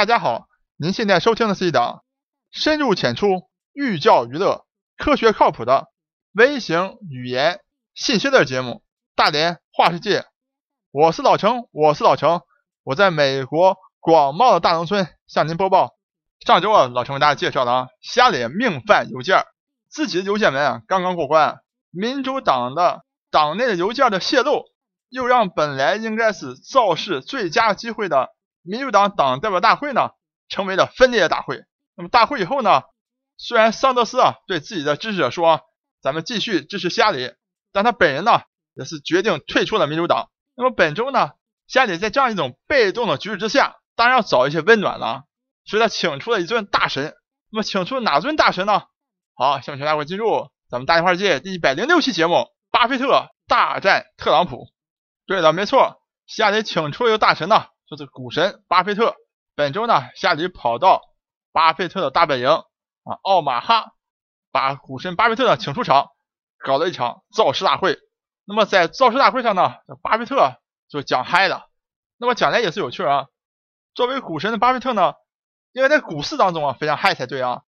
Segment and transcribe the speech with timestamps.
[0.00, 0.46] 大家好，
[0.78, 2.02] 您现在收听的是一档
[2.50, 4.64] 深入浅出、寓教于乐、
[4.96, 5.88] 科学靠谱的
[6.32, 7.60] 微型语言
[7.92, 8.70] 信息类节目
[9.14, 10.20] 《大连话世界》。
[10.90, 12.40] 我是老程，我是老程，
[12.82, 15.90] 我在美国广袤的大农村向您播报。
[16.46, 19.44] 上周啊，老程为大家介绍了啊，瞎里命犯邮件，
[19.90, 21.60] 自己的邮件门啊刚刚过关，
[21.90, 24.64] 民主党的党内的邮件的泄露。
[25.10, 28.30] 又让本来应该是造势最佳机会的
[28.62, 30.10] 民主党党代表大会呢，
[30.48, 31.64] 成为了分裂大会。
[31.96, 32.82] 那么大会以后呢，
[33.36, 35.62] 虽然桑德斯啊对自己的支持者说，
[36.02, 37.32] 咱们继续支持希拉里，
[37.72, 38.42] 但他本人呢
[38.74, 40.30] 也是决定退出了民主党。
[40.56, 41.32] 那么本周呢，
[41.66, 45.24] 希拉里在这样一种被动的局势之下，当然要找一些温暖了，
[45.64, 47.14] 所以他请出了一尊大神。
[47.52, 48.84] 那么请出哪尊大神呢？
[49.34, 54.68] 好，下面请大家进入咱们大话界第一百零六期节目：巴菲特大战特朗普。
[55.26, 59.16] 对的，没错，夏里请出了一个大神呢，就是股神巴菲特。
[59.56, 61.02] 本周呢，夏里跑到
[61.50, 63.94] 巴菲特的大本营啊奥马哈，
[64.52, 66.10] 把股神巴菲特呢请出场，
[66.58, 67.98] 搞了一场造势大会。
[68.44, 71.66] 那么在造势大会上呢，巴菲特就讲嗨了。
[72.16, 73.26] 那么讲来也是有趣啊。
[73.92, 75.14] 作为股神的巴菲特呢，
[75.72, 77.62] 因为在股市当中啊非常嗨才对啊。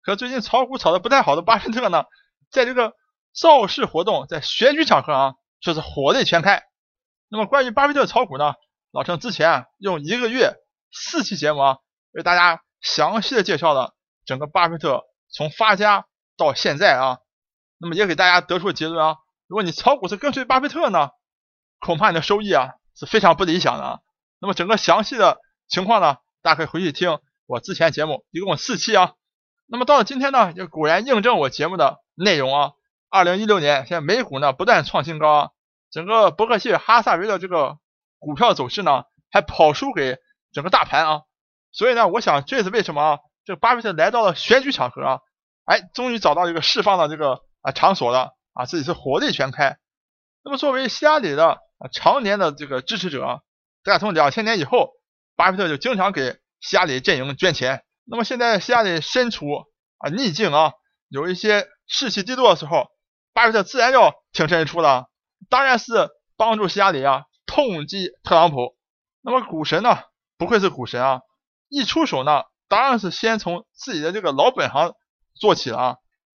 [0.00, 2.04] 可最近炒股炒的不太好的巴菲特呢，
[2.50, 2.94] 在这个
[3.34, 6.62] 造势活动，在选举场合啊，却是火力全开。
[7.28, 8.54] 那么关于巴菲特炒股呢，
[8.98, 10.56] 老陈之前啊用一个月
[10.90, 11.76] 四期节目啊，
[12.10, 13.94] 为大家详细的介绍了
[14.26, 17.18] 整个巴菲特从发家到现在啊，
[17.78, 21.10] 那么也给大家得出结论啊，如果你炒股是跟随巴菲特呢，
[21.78, 23.98] 恐怕你的收益啊是非常不理想的啊。
[24.40, 25.38] 那么整个详细的
[25.68, 29.12] 情况呢，大家可以回去听我之前节目，一共四期啊。
[29.68, 32.72] 那么到了今天呢，就果然印证我节目的内容啊，
[33.10, 35.50] 二零一六年现在美股呢不断创新高啊。
[35.88, 37.78] 整个伯克希尔哈萨维的这个
[38.18, 40.16] 股票走势呢，还跑输给
[40.52, 41.22] 整个大盘啊，
[41.72, 43.18] 所以呢，我想这是为什么啊？
[43.44, 45.20] 这个巴菲特来到了选举场合啊，
[45.64, 49.78] 哎，终于找到一个释放的这个啊场所了啊，自己是火力全开。
[50.44, 53.42] 那么作为希拉里的啊常年的这个支持者，
[53.84, 54.90] 大家从两千年以后，
[55.36, 57.84] 巴菲特就经常给希拉里阵营捐钱。
[58.04, 59.46] 那么现在希拉里身处
[59.98, 60.72] 啊逆境啊，
[61.08, 62.88] 有一些士气低落的时候，
[63.32, 65.06] 巴菲特自然要挺身而出了。
[65.48, 68.76] 当然是帮助希拉里啊痛击特朗普。
[69.22, 69.98] 那么股神呢，
[70.36, 71.22] 不愧是股神啊，
[71.68, 74.94] 一出手呢，当然是先从自己的这个老本行
[75.34, 75.96] 做起了啊。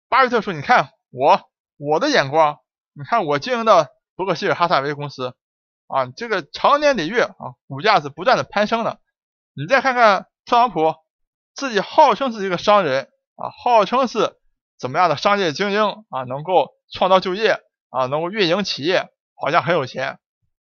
[0.09, 1.41] 巴菲特说：“你看我
[1.77, 2.57] 我的眼光，
[2.93, 5.35] 你看我经营的伯克希尔哈萨维公司
[5.85, 8.99] 啊，这个长年累月啊，股价是不断的攀升的。
[9.53, 10.95] 你再看看特朗普，
[11.53, 14.39] 自己号称是一个商人啊，号称是
[14.79, 17.59] 怎么样的商业精英啊，能够创造就业。”
[17.91, 20.17] 啊，能够运营企业好像很有钱，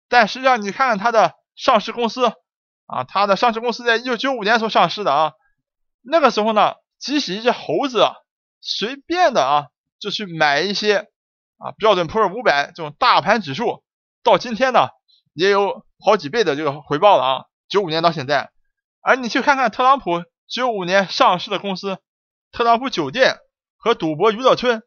[0.08, 2.32] 但实际上你看看他的上市公司
[2.86, 5.32] 啊，他的上市公司在一九九五年所上市的啊，
[6.02, 8.14] 那个时候呢，即使一只猴子啊
[8.60, 9.66] 随便的啊
[9.98, 11.08] 就去买一些
[11.58, 13.82] 啊标准普尔五百这种大盘指数，
[14.22, 14.88] 到今天呢
[15.34, 18.50] 也有好几倍的这个回报了啊，九五年到现在，
[19.00, 21.98] 而你去看看特朗普九五年上市的公司，
[22.50, 23.36] 特朗普酒店
[23.76, 24.82] 和赌博娱乐村。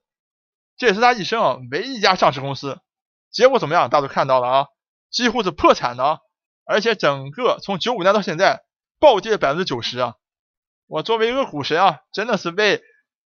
[0.77, 2.79] 这也是他一生啊唯一一家上市公司，
[3.29, 3.87] 结果怎么样？
[3.91, 4.65] 大家都看到了啊，
[5.11, 6.19] 几乎是破产的啊，
[6.65, 8.63] 而且整个从九五年到现在
[8.99, 10.15] 暴跌百分之九十啊！
[10.87, 12.81] 我作为一个股神啊，真的是为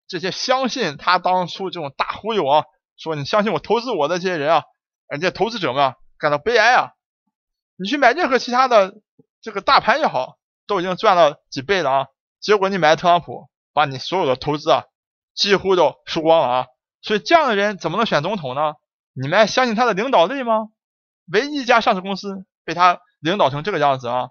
[0.07, 2.63] 这些相信他当初这种大忽悠啊，
[2.97, 4.63] 说你相信我投资我的这些人啊，
[5.07, 6.93] 而且投资者们啊感到悲哀啊！
[7.75, 8.95] 你去买任何其他的
[9.41, 12.07] 这个大盘也好，都已经赚了几倍了啊，
[12.39, 14.85] 结果你买特朗普，把你所有的投资啊
[15.33, 16.67] 几乎都输光了啊！
[17.01, 18.75] 所以这样的人怎么能选总统呢？
[19.13, 20.69] 你们还相信他的领导力吗？
[21.31, 24.29] 唯一一家上市公司被他领导成这个样子啊！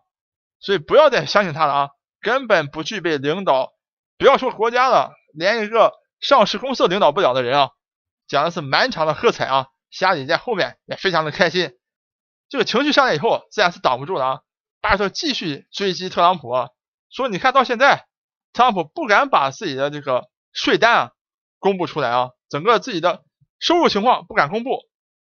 [0.61, 1.91] 所以不要再相信他了啊！
[2.21, 3.73] 根本不具备领导，
[4.19, 7.71] 不要说国家了，连一个上市公司领导不了的人啊！
[8.29, 9.69] 讲的是满场的喝彩啊！
[9.91, 11.77] 夏里在后面也非常的开心。
[12.49, 14.41] 这个情绪上来以后，自然是挡不住的啊！
[14.81, 16.69] 巴特继续追击特朗普，啊，
[17.11, 18.07] 说你看到现在，
[18.53, 21.13] 特朗普不敢把自己的这个税单啊
[21.59, 22.31] 公布出来啊！
[22.49, 23.25] 整个自己的
[23.59, 24.83] 收入情况不敢公布，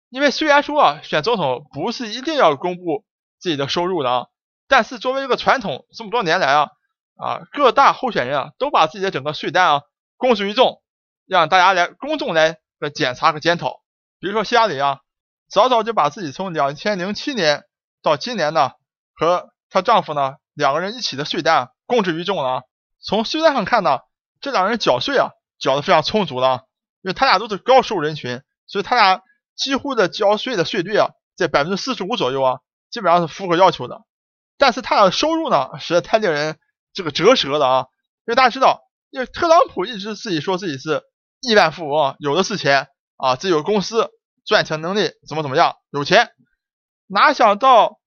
[0.10, 3.06] 因为虽然说啊选总统不是一定要公布
[3.40, 4.26] 自己的收入的啊，
[4.68, 6.70] 但是作为一个传统，这么多年来啊
[7.16, 9.82] 啊各大候选人啊都把自己的整个税单啊
[10.16, 10.82] 公之于众，
[11.26, 13.82] 让大家来公众来个检查和检讨。
[14.20, 15.00] 比如说希拉里啊，
[15.50, 17.64] 早早就把自己从两千零七年
[18.02, 18.72] 到今年呢
[19.14, 22.64] 和她丈夫呢两个人一起的税单公之于众了啊。
[23.00, 24.00] 从税单上看呢，
[24.42, 26.64] 这两人缴税啊缴的非常充足了。
[27.04, 29.22] 因为他俩都是高收入人群，所以他俩
[29.58, 32.60] 几乎的交税的税率啊，在百分之四十五左右啊，
[32.90, 34.04] 基本上是符合要求的。
[34.58, 36.58] 但是他的收入呢，实在太令人
[36.94, 37.86] 这个折舌了啊。
[38.26, 41.04] 因为大家知道，因为特朗普一直自己说自己是
[41.42, 42.88] 亿万富翁，有的是钱
[43.18, 44.10] 啊，自己有公司，
[44.46, 46.32] 赚钱能力怎么怎么样，有钱。
[47.08, 48.00] 哪想到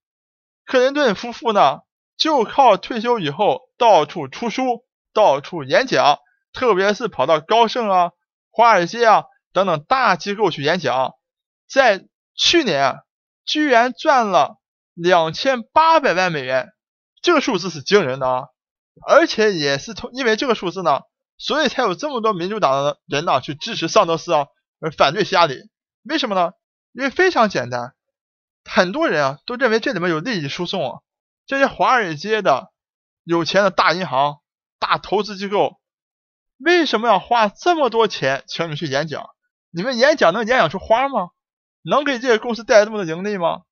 [0.66, 1.80] 克林顿夫妇呢，
[2.16, 6.18] 就靠退休以后到处出书、到处演讲，
[6.52, 8.10] 特别是跑到高盛啊、
[8.50, 11.14] 华尔街啊等等大机构去演讲，
[11.70, 12.96] 在去年啊
[13.44, 14.58] 居然赚了
[14.94, 16.70] 两千八百万美元，
[17.22, 18.44] 这个数字是惊人的啊！
[19.06, 21.02] 而且也是通，因为这个数字呢，
[21.38, 24.46] 所以才有这么多民主党的人呢去支持桑德斯啊，
[24.80, 25.60] 而反对希拉里。
[26.02, 26.52] 为什么呢？
[26.92, 27.94] 因为非常简单，
[28.64, 30.98] 很多人啊都认为这里面有利益输送啊。
[31.46, 32.72] 这些华尔街的
[33.22, 34.40] 有钱的大银行、
[34.78, 35.80] 大投资机构，
[36.58, 39.30] 为什么要花这么多钱请你去演讲？
[39.70, 41.30] 你们演讲能演讲出花吗？
[41.82, 43.62] 能给这些公司带来这么多盈利吗？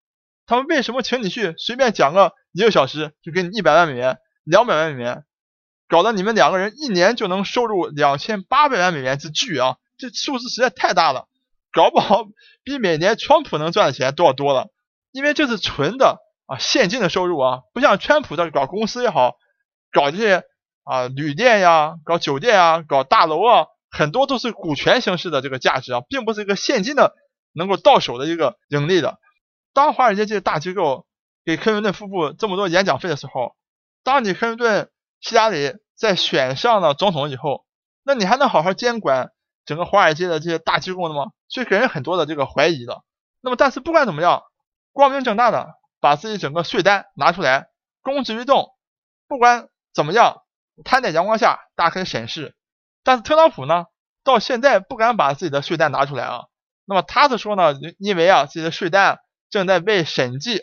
[0.47, 4.19] 他们为什么请你去随便讲个一个小时就给你一百万美元？
[4.45, 5.25] 两百万美元，
[5.89, 9.77] 搞得你们两个人一年就能收入两千八百万美元之巨啊！
[9.99, 11.29] 这数字实在太大了，
[11.71, 12.25] 搞不好
[12.65, 14.69] 比每年川普能赚的钱都要多了。
[15.11, 19.37] 因为这是纯的啊现金的收入啊，不像川普的搞公司也好，
[19.93, 20.45] 搞这些
[20.85, 27.15] 啊旅店呀、搞酒店啊、搞大楼啊，很多都是股权形式的这个价值啊，并不是一个现金的
[27.59, 29.19] 能够到手的一个盈利的。
[29.75, 31.07] 当华尔街这些大机构
[31.45, 33.55] 给克林顿夫妇这么多演讲费的时候，
[34.03, 34.91] 当你克林顿、
[35.21, 37.67] 希拉里在选上了总统以后，
[38.03, 39.33] 那你还能好好监管
[39.67, 41.33] 整个华尔街的这些大机构的吗？
[41.49, 43.03] 所以给人很多的这个怀疑的。
[43.41, 44.43] 那么，但是不管怎么样，
[44.93, 47.69] 光明正大的把自己整个税单拿出来
[48.03, 48.71] 公之于众，
[49.29, 50.43] 不管怎么样
[50.85, 52.57] 摊在阳光下，大家可以审视。
[53.05, 53.87] 但是特朗普呢，
[54.25, 56.48] 到现在不敢把自己的税单拿出来啊。
[56.89, 59.19] 那么他是说呢，因为啊自己的税单
[59.51, 60.63] 正在被审计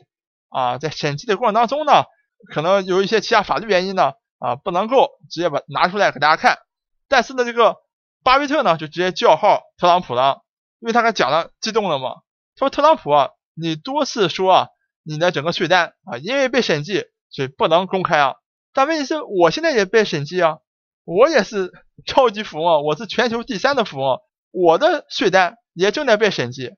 [0.50, 2.04] 啊，在审计的过程当中呢。
[2.52, 6.60] 可能有一些其他法律原因呢，啊，不能够直接把拿出来给大家看。
[7.08, 7.78] 但是呢，这个
[8.24, 10.44] 巴菲特呢，就直接叫号特朗普了，
[10.80, 12.18] 因为他刚讲了，激动了嘛。
[12.56, 14.68] 他说：“特朗普啊，你多次说啊，
[15.02, 18.36] 你的整个税单啊，因为被审计，所以不能公开啊。
[18.74, 20.60] 但问题是，我现在也被审计啊，
[21.04, 21.72] 我也是
[22.06, 24.20] 超级富翁，我是全球第三的富翁，
[24.52, 26.72] 我的税单也正在被审计。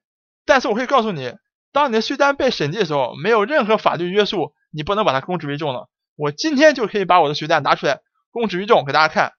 [0.45, 1.33] 但是我可以告诉你，
[1.71, 5.87] 当你的税单被审计的时候，没有任何法律约束。”你不能把它公之于众了。
[6.17, 8.01] 我今天就可以把我的税单拿出来
[8.31, 9.31] 公之于众给大家看，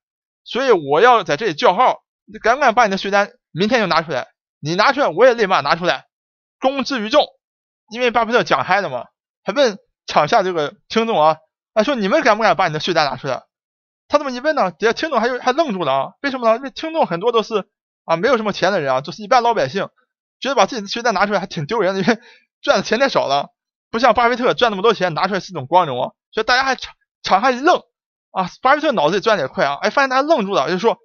[0.42, 1.98] 所以我要在这里叫号。
[2.24, 4.26] 你敢不敢把你的税单明天就拿出来？
[4.58, 6.06] 你拿出来，我也立马拿出来
[6.58, 7.26] 公之于众。
[7.90, 9.04] 因为巴菲特讲嗨了嘛，
[9.44, 9.76] 还问
[10.06, 11.36] 场下这个听众啊，
[11.74, 13.42] 他说你们敢不敢把你的税单拿出来？
[14.08, 16.08] 他这么一问呢，底下听众还有还愣住了啊？
[16.22, 16.56] 为什么呢？
[16.56, 17.68] 因为听众很多都是
[18.08, 19.88] 啊没有什么钱的人啊，就是一般老百姓，
[20.40, 22.18] 觉得把自己的税单拿出来还挺丢人的，因为
[22.62, 23.50] 赚的钱太少了。
[23.90, 27.82] 不像巴菲特赚那么多钱拿出来是一种光荣啊，所以大家还场场下一愣
[28.30, 30.98] 啊，巴菲特脑子里转得也快啊，哎，发现大家愣住了，就说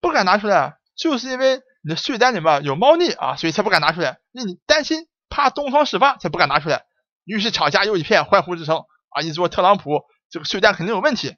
[0.00, 6.84] 不敢拿出来，就是因为你的税单里面有猫腻啊，所以才不敢拿出来，因为你担心怕东窗事发才不敢拿出来。
[7.24, 11.36] 于是场下又一片欢呼之声啊，一说特朗普这个税单肯定有问题。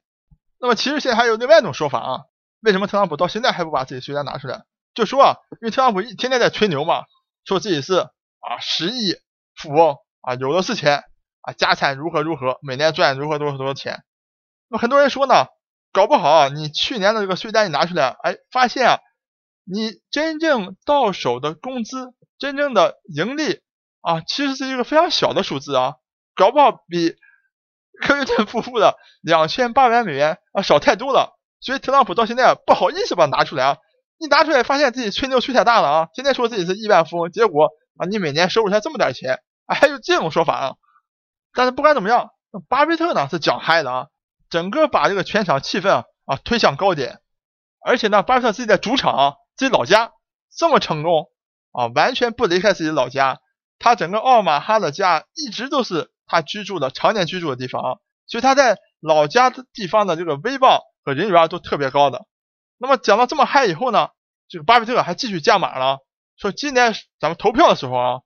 [0.61, 2.20] 那么其实现在还有另外一种说法啊，
[2.61, 4.62] 为什么特朗普到现在还不把自己税单拿出来？
[4.94, 7.05] 就说啊，因为特朗普一天天在吹牛嘛，
[7.44, 9.17] 说自己是啊十亿
[9.55, 9.99] 富翁。
[10.26, 11.05] 啊，有的是钱
[11.43, 14.05] 啊，家产如何如何，每年赚如何多少多少钱。
[14.69, 15.49] 那很多人说呢，
[15.93, 19.00] 搞不好你去年的这个税单你拿出来，哎，发现啊，
[19.64, 23.61] 你真正到手的工资，真正的盈利
[24.00, 25.97] 啊，其实是一个非常小的数字啊，
[26.35, 27.16] 搞不好比
[28.00, 31.38] 科林顿夫妇的两千八百美元啊少太多了。
[31.61, 33.76] 所以特朗普到现在不好意思把它拿出来啊，
[34.25, 39.38] 你拿出来发现自己吹牛吹太大了啊，天天说自己是亿万富翁，结果啊，你每年收入才这么点钱。
[39.66, 40.75] 还有这种说法啊，
[41.52, 42.31] 但是不管怎么样，
[42.69, 44.07] 巴菲特呢是讲嗨的啊，
[44.49, 47.21] 整个把这个全场气氛啊啊推向高点，
[47.85, 50.12] 而且呢，巴菲特自己在主场自己老家
[50.57, 51.28] 这么成功
[51.73, 53.40] 啊，完全不离开自己老家，
[53.78, 62.25] 他整个奥马哈的家一直都是他居住的常年居住的地方，所以他在老家的地方的这个威望和人缘都特别高的。
[62.78, 64.11] 那么讲到这么嗨以后呢，
[64.49, 65.99] 这个巴菲特还继续加码了，
[66.37, 68.21] 说今年咱们投票的时候啊。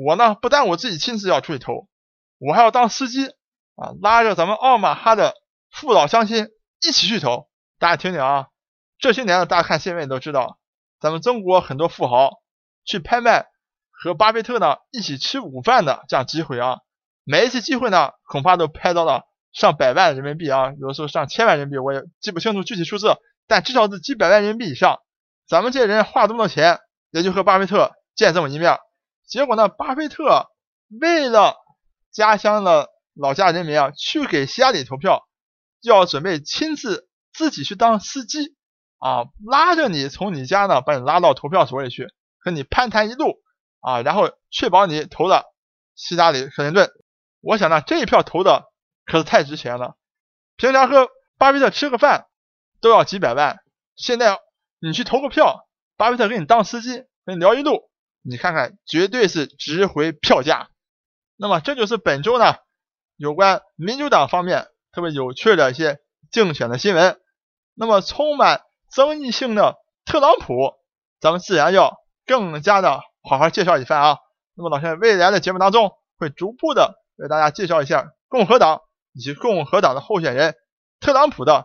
[0.00, 1.88] 我呢，不但我自己亲自要出去投，
[2.38, 3.26] 我还要当司机
[3.74, 5.34] 啊，拉着咱们奥马哈的
[5.72, 6.46] 父老乡亲
[6.86, 7.48] 一起去投。
[7.80, 8.46] 大家听听啊，
[9.00, 10.60] 这些年呢，大家看新闻也都知道，
[11.00, 12.30] 咱们中国很多富豪
[12.84, 13.46] 去拍卖
[13.90, 16.78] 和巴菲特呢一起吃午饭的这样机会啊，
[17.24, 23.16] 每一次机会呢，恐怕都拍到了上百万人民币啊，有的时候上千万人民币，我也记不清楚具体数字，
[23.48, 25.00] 但至少是几百万人民币以上。
[25.48, 26.78] 咱们这些人花这么多钱，
[27.10, 28.78] 也就和巴菲特见这么一面。
[29.26, 29.68] 结果呢？
[29.68, 30.46] 巴菲特
[31.00, 31.56] 为了
[32.12, 35.26] 家乡的老家人民啊，去给希拉里投票，
[35.82, 38.54] 要准备亲自自己去当司机
[38.98, 43.38] 啊，拉着你从你家呢把你拉到投票所里去，和你攀谈一路
[43.80, 45.44] 啊，然后确保你投了
[45.94, 46.90] 希拉里·克林顿。
[47.40, 48.64] 我想呢，这一票投的
[49.04, 49.96] 可是太值钱了，
[50.56, 52.27] 平常和巴菲特吃个饭
[52.80, 53.58] 都要几百万，
[53.96, 54.38] 现在
[54.80, 55.66] 你去投个票，
[55.96, 57.90] 巴菲特给你当司机，跟你聊一路，
[58.22, 60.70] 你看看，绝对是值回票价。
[61.36, 62.56] 那么这就是本周呢
[63.16, 65.98] 有关民主党方面特别有趣的一些
[66.30, 67.20] 竞选的新闻。
[67.74, 70.74] 那么充满争议性的特朗普，
[71.20, 74.18] 咱们自然要更加的好好介绍一番啊。
[74.54, 76.94] 那么老师未来的节目当中会逐步的。
[77.18, 78.82] 为大家介绍一下共和党
[79.12, 80.54] 以及共和党的候选人
[81.00, 81.64] 特朗普的